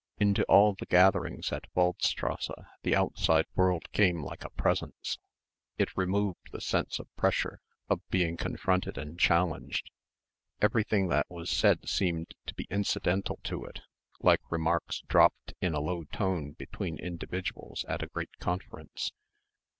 Into 0.17 0.43
all 0.45 0.73
the 0.73 0.87
gatherings 0.87 1.51
at 1.51 1.71
Waldstrasse 1.75 2.49
the 2.81 2.95
outside 2.95 3.45
world 3.53 3.83
came 3.91 4.23
like 4.23 4.43
a 4.43 4.49
presence. 4.49 5.19
It 5.77 5.95
removed 5.95 6.49
the 6.51 6.59
sense 6.59 6.97
of 6.97 7.15
pressure, 7.15 7.61
of 7.87 8.01
being 8.09 8.35
confronted 8.35 8.97
and 8.97 9.19
challenged. 9.19 9.91
Everything 10.59 11.09
that 11.09 11.29
was 11.29 11.51
said 11.51 11.87
seemed 11.87 12.33
to 12.47 12.55
be 12.55 12.65
incidental 12.71 13.39
to 13.43 13.63
it, 13.63 13.81
like 14.21 14.41
remarks 14.51 15.01
dropped 15.01 15.53
in 15.61 15.75
a 15.75 15.79
low 15.79 16.05
tone 16.05 16.53
between 16.53 16.97
individuals 16.97 17.85
at 17.87 18.01
a 18.01 18.07
great 18.07 18.35
conference. 18.39 19.11